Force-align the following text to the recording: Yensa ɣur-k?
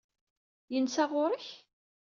Yensa 0.73 1.03
ɣur-k? 1.11 1.45